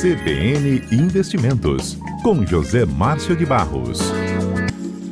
[0.00, 3.98] CBN Investimentos, com José Márcio de Barros.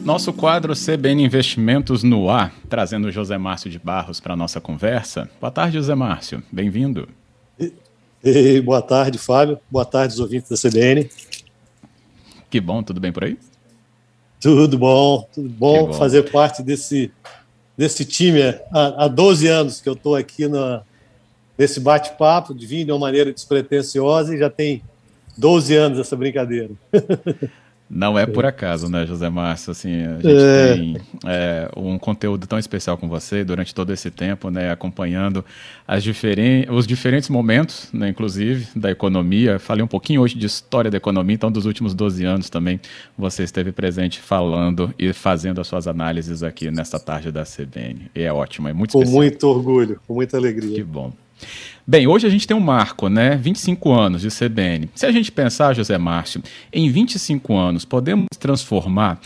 [0.05, 4.61] Nosso quadro CBN Investimentos no ar, trazendo o José Márcio de Barros para a nossa
[4.61, 5.29] conversa.
[5.41, 6.41] Boa tarde, José Márcio.
[6.53, 7.09] Bem-vindo.
[8.65, 9.59] Boa tarde, Fábio.
[9.69, 11.11] Boa tarde, os ouvintes da CBN.
[12.49, 13.37] Que bom, tudo bem por aí?
[14.41, 15.93] Tudo bom, tudo bom, bom.
[15.95, 17.11] fazer parte desse,
[17.77, 18.41] desse time
[18.73, 20.85] há, há 12 anos que eu estou aqui na,
[21.59, 24.83] nesse bate-papo, de vir de uma maneira despretensiosa e já tem
[25.37, 26.71] 12 anos essa brincadeira.
[27.89, 29.71] Não é por acaso, né, José Márcio?
[29.71, 30.75] Assim, a gente é.
[30.75, 35.45] tem é, um conteúdo tão especial com você durante todo esse tempo, né, acompanhando
[35.87, 39.61] as diferen os diferentes momentos, né, inclusive, da economia.
[39.61, 42.81] Falei um pouquinho hoje de história da economia, então, dos últimos 12 anos também
[43.17, 48.11] você esteve presente falando e fazendo as suas análises aqui nesta tarde da CBN.
[48.17, 49.17] E é ótimo, é muito com especial.
[49.17, 50.75] Com muito orgulho, com muita alegria.
[50.75, 51.13] Que bom.
[51.87, 53.37] Bem, hoje a gente tem um marco, né?
[53.37, 54.91] 25 anos de CBN.
[54.95, 56.43] Se a gente pensar, José Márcio,
[56.73, 59.21] em 25 anos, podemos transformar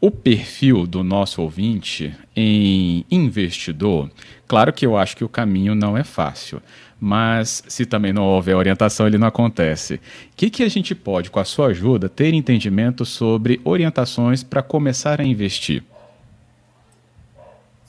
[0.00, 4.10] o perfil do nosso ouvinte em investidor?
[4.46, 6.62] Claro que eu acho que o caminho não é fácil,
[7.00, 9.94] mas se também não houver orientação, ele não acontece.
[9.94, 10.00] O
[10.36, 15.20] que, que a gente pode, com a sua ajuda, ter entendimento sobre orientações para começar
[15.20, 15.82] a investir?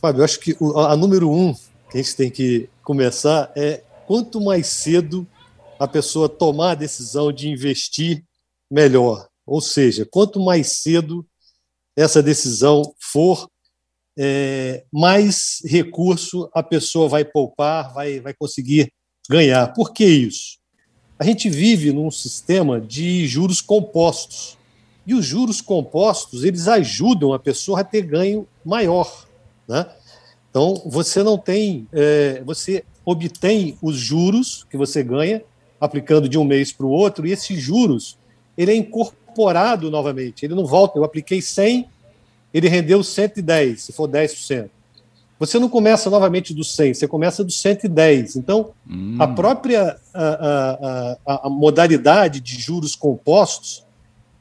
[0.02, 0.56] Fábio, eu acho que
[0.88, 1.56] a número um
[1.90, 5.28] que a gente tem que começar é quanto mais cedo
[5.80, 8.24] a pessoa tomar a decisão de investir,
[8.70, 9.28] melhor.
[9.46, 11.26] Ou seja, quanto mais cedo
[11.96, 13.50] essa decisão for,
[14.18, 18.92] é, mais recurso a pessoa vai poupar, vai, vai conseguir
[19.30, 19.74] ganhar.
[19.74, 20.58] Por que isso?
[21.20, 24.58] A gente vive num sistema de juros compostos.
[25.06, 29.26] E os juros compostos, eles ajudam a pessoa a ter ganho maior.
[29.68, 29.86] Né?
[30.58, 31.88] Então, você não tem.
[31.94, 35.44] É, você obtém os juros que você ganha,
[35.80, 38.17] aplicando de um mês para o outro, e esses juros,
[38.58, 40.44] ele é incorporado novamente.
[40.44, 40.97] Ele não volta.
[40.97, 41.88] Eu apliquei 100,
[42.52, 44.67] ele rendeu 110, se for 10%.
[45.40, 48.38] Você não começa novamente do 100, você começa do 110.
[48.38, 49.16] Então, hum.
[49.19, 53.85] a própria a, a, a, modalidade de juros compostos,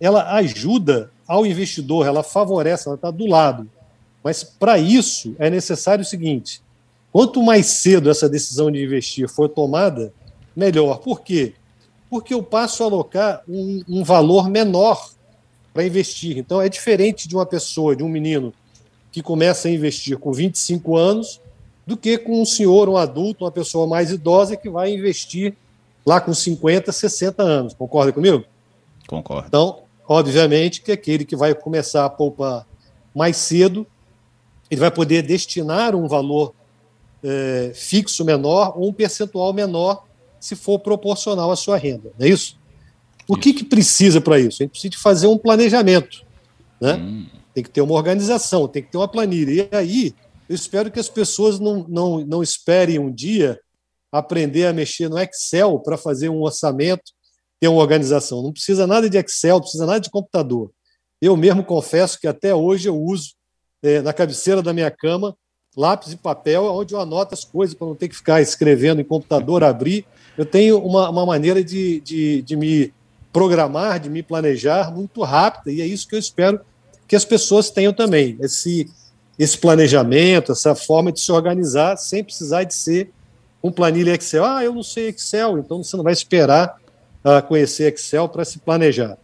[0.00, 3.68] ela ajuda ao investidor, ela favorece, ela está do lado.
[4.26, 6.60] Mas, para isso, é necessário o seguinte:
[7.12, 10.12] Quanto mais cedo essa decisão de investir for tomada,
[10.56, 10.98] melhor.
[10.98, 11.54] Por quê?
[12.10, 15.10] Porque eu passo a alocar um, um valor menor
[15.72, 16.38] para investir.
[16.38, 18.52] Então, é diferente de uma pessoa, de um menino
[19.12, 21.40] que começa a investir com 25 anos,
[21.86, 25.54] do que com um senhor, um adulto, uma pessoa mais idosa que vai investir
[26.04, 27.74] lá com 50, 60 anos.
[27.74, 28.44] Concorda comigo?
[29.06, 29.46] Concordo.
[29.46, 32.66] Então, obviamente que aquele que vai começar a poupar
[33.14, 33.86] mais cedo,
[34.70, 36.54] ele vai poder destinar um valor
[37.22, 40.04] é, fixo menor ou um percentual menor
[40.40, 42.58] se for proporcional à sua renda, não é isso?
[43.28, 43.40] O isso.
[43.42, 44.62] que, que precisa para isso?
[44.62, 46.24] A gente precisa de fazer um planejamento,
[46.80, 46.94] né?
[46.94, 47.26] Hum.
[47.54, 49.68] Tem que ter uma organização, tem que ter uma planilha.
[49.72, 50.14] E aí,
[50.48, 53.58] eu espero que as pessoas não, não, não esperem um dia
[54.12, 57.12] aprender a mexer no Excel para fazer um orçamento,
[57.58, 58.42] ter uma organização.
[58.42, 60.70] Não precisa nada de Excel, não precisa nada de computador.
[61.20, 63.35] Eu mesmo confesso que até hoje eu uso
[63.82, 65.36] é, na cabeceira da minha cama
[65.76, 69.04] lápis e papel, onde eu anoto as coisas para não ter que ficar escrevendo em
[69.04, 70.06] computador, abrir.
[70.36, 72.94] Eu tenho uma, uma maneira de, de, de me
[73.32, 76.60] programar, de me planejar muito rápida, e é isso que eu espero
[77.06, 78.90] que as pessoas tenham também, esse,
[79.38, 83.10] esse planejamento, essa forma de se organizar, sem precisar de ser
[83.62, 84.44] um planilha Excel.
[84.44, 86.76] Ah, eu não sei Excel, então você não vai esperar
[87.22, 89.18] uh, conhecer Excel para se planejar.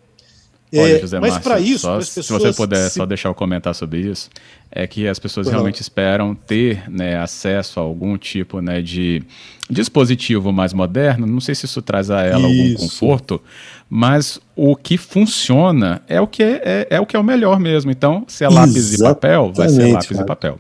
[0.75, 2.97] Olha, é, José mas para isso, só, pessoas, se você puder se...
[2.97, 4.31] só deixar eu comentar sobre isso,
[4.71, 5.53] é que as pessoas uhum.
[5.53, 9.23] realmente esperam ter né, acesso a algum tipo né, de
[9.69, 11.27] dispositivo mais moderno.
[11.27, 12.73] Não sei se isso traz a ela isso.
[12.73, 13.43] algum conforto,
[13.89, 17.61] mas o que funciona é o que é, é, é o que é o melhor
[17.61, 17.91] mesmo.
[17.91, 20.23] Então, se é lápis Exatamente, e papel, vai ser lápis cara.
[20.23, 20.59] e papel.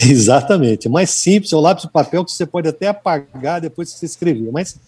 [0.00, 0.88] Exatamente.
[0.88, 4.06] Mais simples é o lápis e papel que você pode até apagar depois que você
[4.06, 4.50] escrever.
[4.50, 4.78] Mas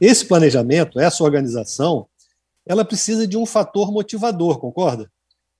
[0.00, 2.06] esse planejamento, essa organização,
[2.66, 5.10] ela precisa de um fator motivador, concorda?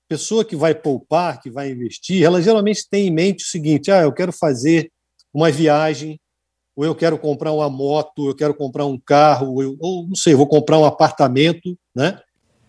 [0.09, 4.03] Pessoa que vai poupar, que vai investir, ela geralmente tem em mente o seguinte: ah,
[4.03, 4.91] eu quero fazer
[5.33, 6.21] uma viagem,
[6.75, 10.35] ou eu quero comprar uma moto, eu quero comprar um carro, ou, ou não sei,
[10.35, 12.21] vou comprar um apartamento, né?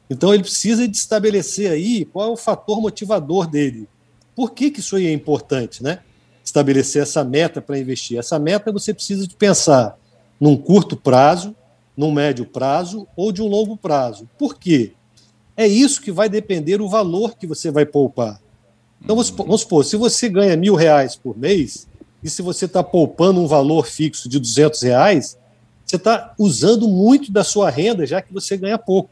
[0.09, 3.87] Então ele precisa de estabelecer aí qual é o fator motivador dele.
[4.35, 5.99] Por que, que isso aí é importante, né?
[6.43, 8.19] Estabelecer essa meta para investir.
[8.19, 9.97] Essa meta você precisa de pensar
[10.39, 11.55] num curto prazo,
[12.01, 14.27] num médio prazo ou de um longo prazo.
[14.35, 14.93] Por quê?
[15.55, 18.41] É isso que vai depender o valor que você vai poupar.
[18.99, 21.87] Então, vamos supor, se você ganha mil reais por mês,
[22.23, 25.37] e se você está poupando um valor fixo de 200 reais,
[25.85, 29.11] você está usando muito da sua renda, já que você ganha pouco.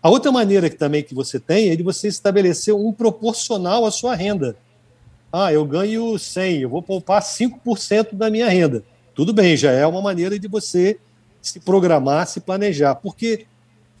[0.00, 3.90] A outra maneira que também que você tem é de você estabelecer um proporcional à
[3.90, 4.56] sua renda.
[5.32, 8.84] Ah, eu ganho 100, eu vou poupar 5% da minha renda.
[9.16, 10.96] Tudo bem, já é uma maneira de você
[11.40, 12.94] se programar, se planejar.
[12.96, 13.46] Porque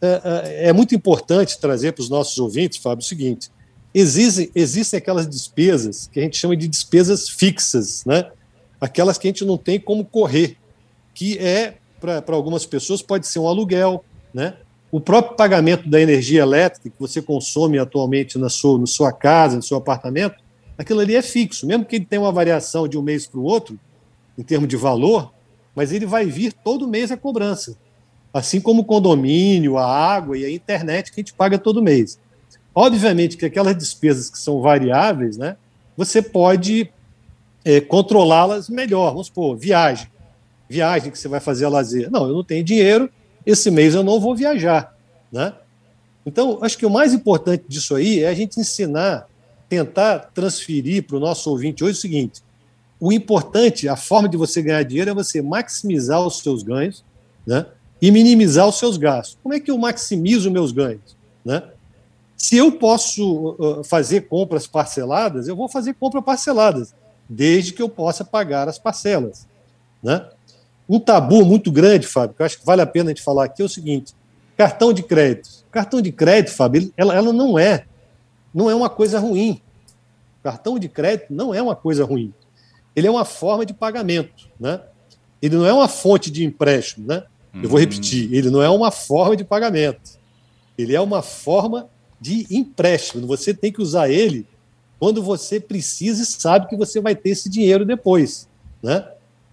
[0.00, 3.50] é, é, é muito importante trazer para os nossos ouvintes, Fábio, o seguinte:
[3.94, 8.30] existem, existem aquelas despesas que a gente chama de despesas fixas, né?
[8.80, 10.56] aquelas que a gente não tem como correr,
[11.14, 14.54] que é, para algumas pessoas, pode ser um aluguel, né?
[14.90, 19.56] o próprio pagamento da energia elétrica que você consome atualmente na sua, na sua casa,
[19.56, 20.36] no seu apartamento,
[20.78, 21.66] aquilo ali é fixo.
[21.66, 23.78] Mesmo que ele tenha uma variação de um mês para o outro,
[24.38, 25.32] em termos de valor,
[25.74, 27.76] mas ele vai vir todo mês a cobrança.
[28.32, 32.18] Assim como o condomínio, a água e a internet que a gente paga todo mês.
[32.74, 35.56] Obviamente que aquelas despesas que são variáveis, né,
[35.96, 36.90] você pode
[37.64, 39.10] é, controlá-las melhor.
[39.10, 40.08] Vamos supor, viagem.
[40.68, 42.10] Viagem que você vai fazer a lazer.
[42.10, 43.10] Não, eu não tenho dinheiro,
[43.44, 44.94] esse mês eu não vou viajar.
[45.32, 45.52] Né?
[46.24, 49.26] Então, acho que o mais importante disso aí é a gente ensinar,
[49.68, 52.42] tentar transferir para o nosso ouvinte hoje o seguinte:
[53.00, 57.04] o importante, a forma de você ganhar dinheiro é você maximizar os seus ganhos
[57.46, 57.66] né,
[58.02, 59.38] e minimizar os seus gastos.
[59.42, 61.16] Como é que eu maximizo meus ganhos?
[61.44, 61.62] Né?
[62.36, 66.94] Se eu posso uh, fazer compras parceladas, eu vou fazer compras parceladas,
[67.28, 69.46] desde que eu possa pagar as parcelas.
[70.02, 70.26] Né?
[70.88, 73.44] Um tabu muito grande, Fábio, que eu acho que vale a pena a gente falar
[73.44, 74.14] aqui, é o seguinte:
[74.56, 75.48] cartão de crédito.
[75.70, 77.84] Cartão de crédito, Fábio, ela, ela não é,
[78.54, 79.60] não é uma coisa ruim.
[80.42, 82.32] Cartão de crédito não é uma coisa ruim.
[82.98, 84.80] Ele é uma forma de pagamento, né?
[85.40, 87.22] Ele não é uma fonte de empréstimo, né?
[87.62, 90.18] Eu vou repetir, ele não é uma forma de pagamento.
[90.76, 91.88] Ele é uma forma
[92.20, 93.24] de empréstimo.
[93.28, 94.44] Você tem que usar ele
[94.98, 98.48] quando você precisa e sabe que você vai ter esse dinheiro depois,
[98.82, 99.06] né?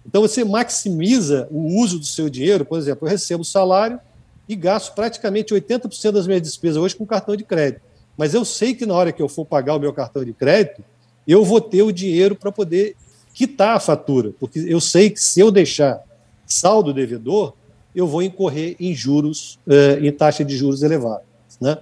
[0.04, 4.00] Então você maximiza o uso do seu dinheiro, por exemplo, eu recebo salário
[4.48, 7.82] e gasto praticamente 80% das minhas despesas hoje com cartão de crédito.
[8.16, 10.82] Mas eu sei que na hora que eu for pagar o meu cartão de crédito,
[11.26, 12.96] eu vou ter o dinheiro para poder
[13.36, 16.02] quitar a fatura, porque eu sei que se eu deixar
[16.46, 17.52] saldo devedor,
[17.94, 21.22] eu vou incorrer em juros, eh, em taxa de juros elevada.
[21.60, 21.76] Né?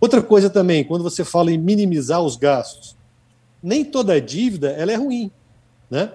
[0.00, 2.96] Outra coisa também, quando você fala em minimizar os gastos,
[3.60, 5.32] nem toda dívida ela é ruim.
[5.90, 6.12] Né?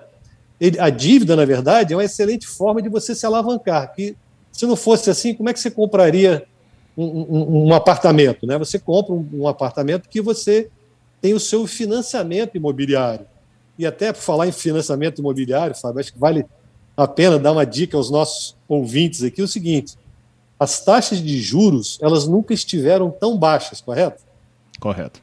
[0.79, 3.93] a dívida, na verdade, é uma excelente forma de você se alavancar.
[3.93, 4.15] Que
[4.49, 6.45] se não fosse assim, como é que você compraria
[6.95, 8.47] um, um, um apartamento?
[8.47, 8.57] Né?
[8.57, 10.69] Você compra um, um, apartamento que você
[11.19, 13.25] tem o seu financiamento imobiliário.
[13.77, 16.45] E até por falar em financiamento imobiliário, Fábio, acho que vale
[16.95, 19.97] a pena dar uma dica aos nossos ouvintes aqui: o seguinte,
[20.59, 24.21] as taxas de juros elas nunca estiveram tão baixas, correto?
[24.79, 25.19] Correto.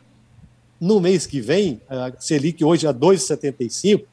[0.80, 4.04] No mês que vem, a Selic hoje é 2,75,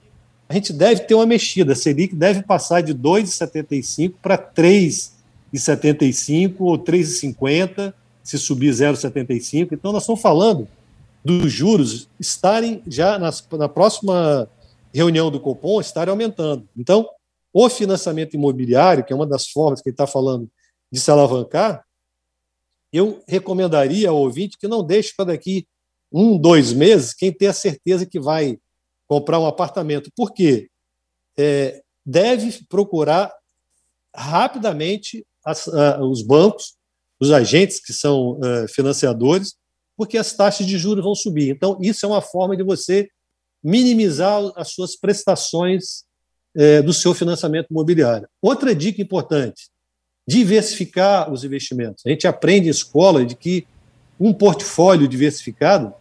[0.49, 1.73] a gente deve ter uma mexida.
[1.73, 7.91] A Selic deve passar de 2,75 para 3,75 ou 3,50,
[8.23, 9.69] se subir 0,75.
[9.71, 10.67] Então, nós estamos falando
[11.35, 14.50] dos juros estarem já nas, na próxima
[14.94, 16.68] reunião do Copom, estarem aumentando.
[16.75, 17.07] Então,
[17.53, 20.50] o financiamento imobiliário, que é uma das formas que ele está falando
[20.89, 21.83] de se alavancar,
[22.94, 25.68] eu recomendaria ao ouvinte que não deixe para daqui
[26.09, 28.57] um, dois meses, quem tem a certeza que vai
[29.06, 30.09] comprar um apartamento.
[30.15, 30.69] Por quê?
[31.38, 33.33] É, deve procurar
[34.15, 35.68] rapidamente as,
[36.01, 36.75] os bancos,
[37.19, 39.56] os agentes que são uh, financiadores,
[39.97, 41.49] porque as taxas de juros vão subir.
[41.49, 43.09] Então, isso é uma forma de você
[43.63, 46.04] minimizar as suas prestações
[46.56, 48.27] uh, do seu financiamento imobiliário.
[48.42, 49.69] Outra dica importante:
[50.27, 52.04] diversificar os investimentos.
[52.06, 53.66] A gente aprende em escola de que
[54.19, 55.94] um portfólio diversificado,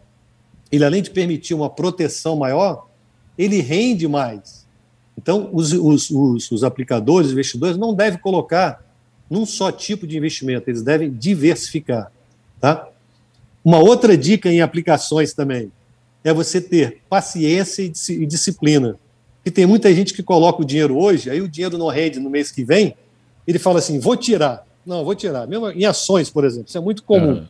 [0.71, 2.87] ele além de permitir uma proteção maior,
[3.37, 4.67] ele rende mais.
[5.17, 8.85] Então, os, os, os, os aplicadores, os investidores, não devem colocar
[9.29, 12.11] num só tipo de investimento, eles devem diversificar.
[12.59, 12.89] Tá?
[13.67, 15.69] Uma outra dica em aplicações também
[16.23, 18.97] é você ter paciência e disciplina.
[19.45, 22.29] E tem muita gente que coloca o dinheiro hoje, aí o dinheiro não rende no
[22.29, 22.95] mês que vem,
[23.45, 24.65] ele fala assim: vou tirar.
[24.85, 25.45] Não, vou tirar.
[25.47, 27.39] Mesmo em ações, por exemplo, isso é muito comum.
[27.39, 27.47] Uhum.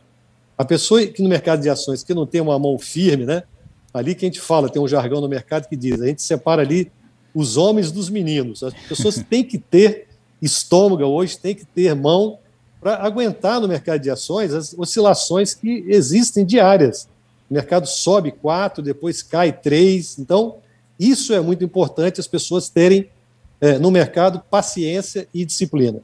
[0.58, 3.44] A pessoa que no mercado de ações que não tem uma mão firme, né,
[3.94, 6.62] ali que a gente fala, tem um jargão no mercado que diz, a gente separa
[6.62, 6.90] ali
[7.32, 8.64] os homens dos meninos.
[8.64, 10.08] As pessoas têm que ter
[10.42, 12.40] estômago hoje, têm que ter mão
[12.80, 17.08] para aguentar no mercado de ações as oscilações que existem diárias.
[17.50, 20.18] O mercado sobe quatro, depois cai três.
[20.18, 20.56] Então,
[20.98, 23.08] isso é muito importante as pessoas terem
[23.60, 26.00] é, no mercado paciência e disciplina.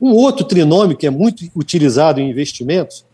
[0.00, 3.04] Um outro trinômio que é muito utilizado em investimentos,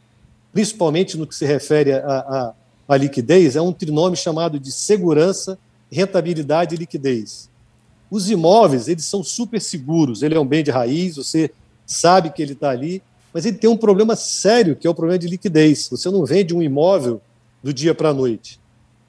[0.53, 5.59] principalmente no que se refere a liquidez é um trinômio chamado de segurança,
[5.91, 7.49] rentabilidade e liquidez.
[8.11, 10.23] os imóveis, eles são super seguros.
[10.23, 11.51] Ele é um bem de raiz, você
[11.87, 15.19] sabe que ele está ali, mas ele tem um problema sério, que é o problema
[15.19, 15.89] de liquidez.
[15.91, 17.21] Você não vende um imóvel
[17.63, 18.61] do dia para a noite.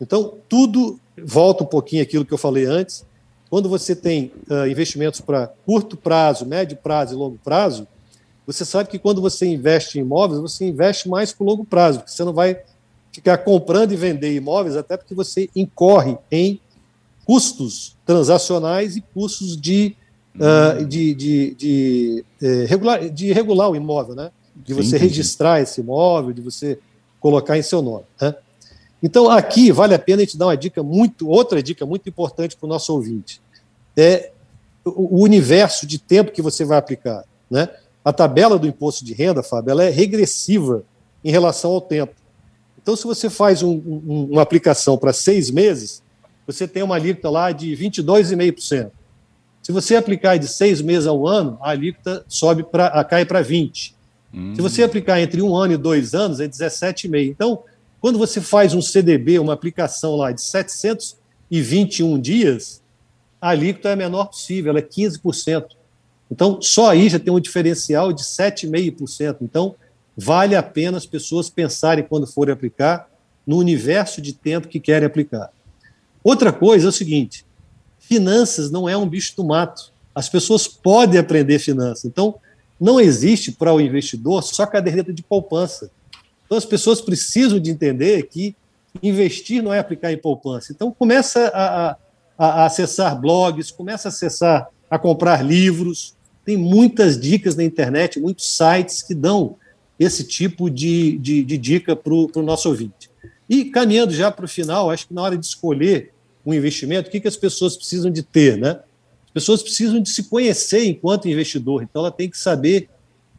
[0.01, 3.05] Então, tudo volta um pouquinho aquilo que eu falei antes.
[3.49, 7.87] Quando você tem uh, investimentos para curto prazo, médio prazo e longo prazo,
[8.45, 11.99] você sabe que quando você investe em imóveis, você investe mais para o longo prazo,
[11.99, 12.59] porque você não vai
[13.11, 16.59] ficar comprando e vender imóveis, até porque você incorre em
[17.25, 19.95] custos transacionais e custos de,
[20.35, 24.31] uh, de, de, de, eh, regular, de regular o imóvel, né?
[24.55, 25.63] de você sim, registrar sim.
[25.63, 26.79] esse imóvel, de você
[27.19, 28.05] colocar em seu nome.
[28.21, 28.35] Né?
[29.01, 32.55] Então, aqui vale a pena a gente dar uma dica muito, outra dica muito importante
[32.55, 33.41] para o nosso ouvinte.
[33.95, 34.31] É
[34.85, 37.23] o universo de tempo que você vai aplicar.
[37.49, 37.69] Né?
[38.03, 40.83] A tabela do imposto de renda, Fábio, ela é regressiva
[41.23, 42.13] em relação ao tempo.
[42.81, 46.03] Então, se você faz um, um, uma aplicação para seis meses,
[46.45, 48.91] você tem uma alíquota lá de 22,5%.
[49.65, 53.93] Se você aplicar de seis meses ao ano, a alíquota sobe para cai para 20%.
[54.31, 54.53] Hum.
[54.53, 57.31] Se você aplicar entre um ano e dois anos, é 17,5%.
[57.31, 57.63] Então,
[57.99, 62.79] quando você faz um CDB, uma aplicação lá de 721 dias,
[63.41, 65.65] a alíquota é a menor possível, ela é 15%.
[66.29, 69.37] Então, só aí já tem um diferencial de 7,5%.
[69.41, 69.73] Então,
[70.15, 73.09] vale a pena as pessoas pensarem quando forem aplicar
[73.47, 75.49] no universo de tempo que querem aplicar.
[76.23, 77.44] Outra coisa é o seguinte:
[78.07, 79.91] finanças não é um bicho do mato.
[80.13, 82.05] As pessoas podem aprender finanças.
[82.05, 82.35] Então,
[82.79, 85.89] não existe para o investidor só caderneta de poupança.
[86.45, 88.55] Então as pessoas precisam de entender que
[89.01, 90.71] investir não é aplicar em poupança.
[90.71, 91.97] Então começa a, a,
[92.37, 96.15] a acessar blogs, começa a acessar, a comprar livros.
[96.43, 99.55] Tem muitas dicas na internet, muitos sites que dão
[99.97, 103.09] esse tipo de, de, de dica para o nosso ouvinte.
[103.49, 106.13] E caminhando já para o final, acho que na hora de escolher
[106.45, 108.79] um investimento, o que, que as pessoas precisam de ter, né?
[109.27, 112.89] As pessoas precisam de se conhecer enquanto investidor, então ela tem que saber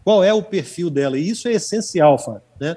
[0.04, 2.76] qual é o perfil dela, e isso é essencial, Fábio, né?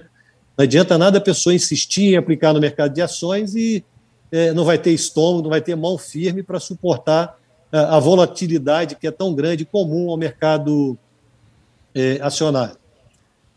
[0.57, 3.83] Não adianta nada a pessoa insistir em aplicar no mercado de ações e
[4.29, 7.39] é, não vai ter estômago, não vai ter mão firme para suportar
[7.71, 10.98] a, é, a, volatilidade que é tão grande comum ao mercado
[11.95, 12.77] é, acionário.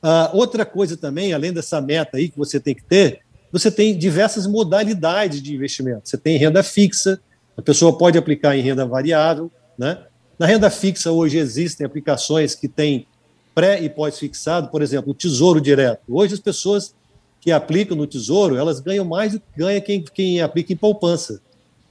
[0.01, 3.22] Ah, outra coisa também, além dessa meta aí que você tem que ter,
[3.53, 6.09] você tem diversas modalidades de investimento.
[6.09, 7.21] Você tem renda fixa,
[7.57, 9.51] a pessoa pode aplicar em renda variável.
[9.79, 9.99] Né?
[10.39, 13.07] Na renda fixa, hoje existem aplicações que têm
[13.55, 16.01] pré e pós-fixado, por exemplo, o tesouro direto.
[16.09, 16.95] Hoje as pessoas
[17.41, 21.41] que aplicam no tesouro, elas ganham mais do que ganha quem, quem aplica em poupança.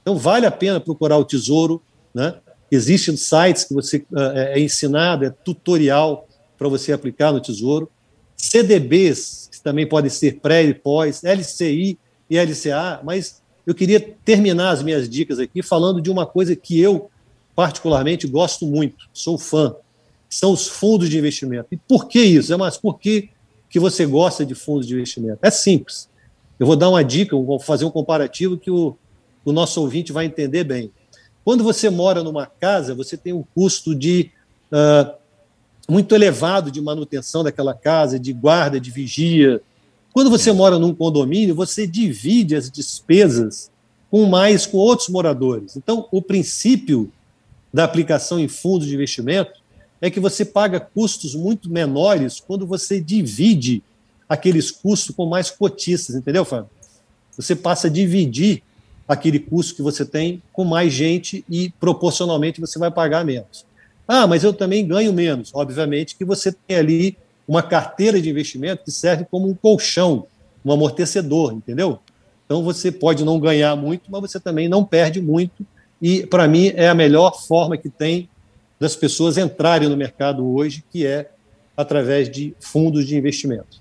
[0.00, 1.80] Então vale a pena procurar o tesouro,
[2.12, 2.34] né?
[2.70, 6.26] Existem sites que você uh, é ensinado, é tutorial
[6.58, 7.90] para você aplicar no tesouro.
[8.34, 14.82] CDBs, também podem ser pré e pós, LCI e LCA, mas eu queria terminar as
[14.82, 17.10] minhas dicas aqui falando de uma coisa que eu
[17.54, 19.74] particularmente gosto muito, sou fã,
[20.28, 21.68] são os fundos de investimento.
[21.70, 22.52] E por que isso?
[22.52, 23.28] É mas por que,
[23.68, 25.38] que você gosta de fundos de investimento?
[25.42, 26.08] É simples.
[26.58, 28.96] Eu vou dar uma dica, vou fazer um comparativo que o,
[29.44, 30.90] o nosso ouvinte vai entender bem.
[31.44, 34.30] Quando você mora numa casa, você tem um custo de
[34.72, 35.12] uh,
[35.88, 39.60] muito elevado de manutenção daquela casa, de guarda, de vigia.
[40.12, 43.70] Quando você mora num condomínio, você divide as despesas
[44.10, 45.76] com mais com outros moradores.
[45.76, 47.10] Então, o princípio
[47.72, 49.60] da aplicação em fundos de investimento
[50.00, 53.82] é que você paga custos muito menores quando você divide
[54.28, 56.70] aqueles custos com mais cotistas, entendeu, Fábio?
[57.36, 58.62] Você passa a dividir
[59.08, 63.64] aquele custo que você tem com mais gente e proporcionalmente você vai pagar menos.
[64.14, 65.50] Ah, mas eu também ganho menos.
[65.54, 67.16] Obviamente que você tem ali
[67.48, 70.26] uma carteira de investimento que serve como um colchão,
[70.62, 71.98] um amortecedor, entendeu?
[72.44, 75.66] Então você pode não ganhar muito, mas você também não perde muito.
[76.00, 78.28] E para mim é a melhor forma que tem
[78.78, 81.30] das pessoas entrarem no mercado hoje, que é
[81.74, 83.80] através de fundos de investimento.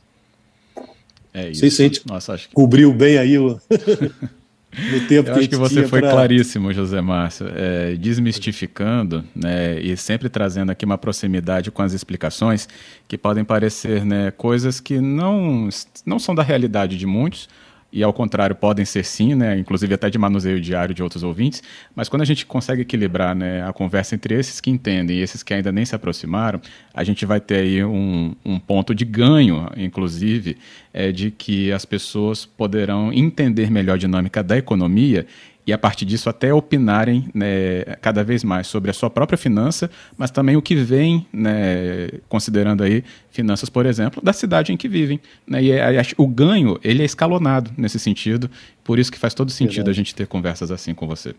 [1.34, 1.60] É isso.
[1.60, 2.56] Sei se a gente Nossa, acho que...
[2.56, 3.60] cobriu bem aí o.
[4.78, 6.12] no tempo Eu que acho que você foi pra...
[6.12, 12.68] claríssimo, José Márcio, é, desmistificando né, e sempre trazendo aqui uma proximidade com as explicações
[13.08, 15.68] que podem parecer né, coisas que não,
[16.06, 17.50] não são da realidade de muitos,
[17.92, 21.62] e ao contrário podem ser sim, né, inclusive até de manuseio diário de outros ouvintes,
[21.96, 25.44] mas quando a gente consegue equilibrar né, a conversa entre esses que entendem e esses
[25.44, 26.62] que ainda nem se aproximaram,
[26.94, 30.58] a gente vai ter aí um, um ponto de ganho, inclusive,
[30.94, 35.26] é, de que as pessoas poderão entender melhor a dinâmica da economia
[35.66, 39.90] e a partir disso até opinarem né, cada vez mais sobre a sua própria finança,
[40.18, 44.88] mas também o que vem, né, considerando aí finanças, por exemplo, da cidade em que
[44.88, 45.20] vivem.
[45.48, 48.50] Né, e é, o ganho ele é escalonado nesse sentido,
[48.84, 49.90] por isso que faz todo sentido Exato.
[49.90, 51.36] a gente ter conversas assim com você.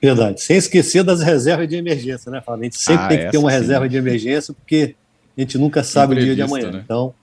[0.00, 0.40] Verdade.
[0.40, 2.62] Sem esquecer das reservas de emergência, né, Fábio?
[2.62, 3.56] A gente sempre ah, tem que ter uma sim.
[3.58, 4.94] reserva de emergência, porque
[5.36, 6.70] a gente nunca sabe o dia de amanhã.
[6.70, 6.80] Né?
[6.84, 7.14] Então,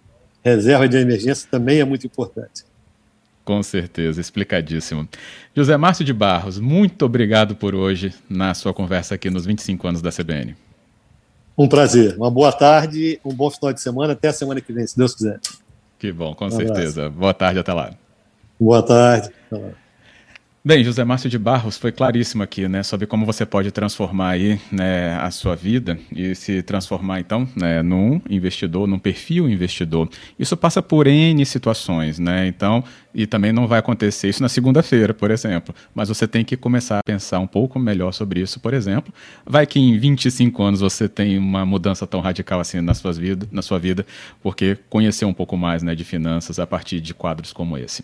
[0.44, 2.64] reserva de emergência também é muito importante.
[3.46, 5.08] Com certeza, explicadíssimo.
[5.56, 10.02] José Márcio de Barros, muito obrigado por hoje na sua conversa aqui nos 25 anos
[10.02, 10.56] da CBN.
[11.58, 12.16] Um prazer.
[12.16, 14.14] Uma boa tarde, um bom final de semana.
[14.14, 15.40] Até a semana que vem, se Deus quiser.
[16.00, 17.02] Que bom, com um certeza.
[17.02, 17.20] Abraço.
[17.20, 17.92] Boa tarde, até lá.
[18.60, 19.30] Boa tarde.
[19.52, 19.83] Até lá.
[20.66, 24.58] Bem, José Márcio de Barros foi claríssimo aqui, né, sobre como você pode transformar aí,
[24.72, 30.10] né, a sua vida e se transformar então, né, num investidor, num perfil investidor.
[30.40, 32.48] Isso passa por N situações, né?
[32.48, 32.82] Então,
[33.14, 37.00] e também não vai acontecer isso na segunda-feira, por exemplo, mas você tem que começar
[37.00, 39.14] a pensar um pouco melhor sobre isso, por exemplo.
[39.46, 43.46] Vai que em 25 anos você tem uma mudança tão radical assim na sua vida,
[43.52, 44.06] na sua vida,
[44.42, 48.04] porque conhecer um pouco mais, né, de finanças a partir de quadros como esse.